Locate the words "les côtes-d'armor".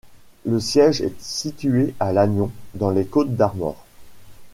2.89-3.85